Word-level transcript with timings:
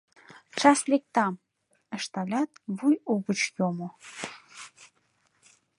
—Час 0.59 0.79
лектам,— 0.91 1.33
ышталят, 1.97 2.51
вуй 2.77 2.95
угыч 3.13 3.41
йомо. 3.55 3.89